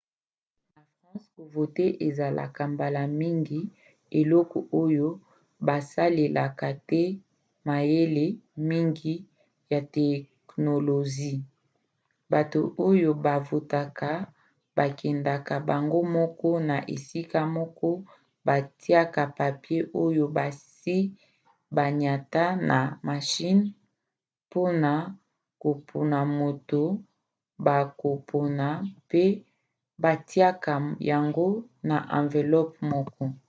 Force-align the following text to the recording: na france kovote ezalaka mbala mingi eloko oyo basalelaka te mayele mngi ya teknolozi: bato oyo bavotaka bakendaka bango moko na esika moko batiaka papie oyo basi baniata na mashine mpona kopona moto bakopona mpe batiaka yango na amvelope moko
na 0.73 0.81
france 0.95 1.27
kovote 1.35 1.85
ezalaka 2.07 2.61
mbala 2.73 3.01
mingi 3.21 3.59
eloko 4.19 4.57
oyo 4.81 5.07
basalelaka 5.67 6.69
te 6.89 7.01
mayele 7.67 8.25
mngi 8.69 9.15
ya 9.71 9.79
teknolozi: 9.95 11.33
bato 12.31 12.59
oyo 12.87 13.09
bavotaka 13.25 14.09
bakendaka 14.77 15.53
bango 15.69 15.99
moko 16.17 16.47
na 16.69 16.77
esika 16.95 17.39
moko 17.57 17.89
batiaka 18.47 19.21
papie 19.37 19.81
oyo 20.03 20.25
basi 20.37 20.97
baniata 21.75 22.45
na 22.69 22.77
mashine 23.07 23.65
mpona 24.47 24.91
kopona 25.61 26.19
moto 26.39 26.81
bakopona 27.65 28.67
mpe 28.81 29.23
batiaka 30.03 30.73
yango 31.09 31.47
na 31.89 31.97
amvelope 32.17 32.77
moko 32.91 33.23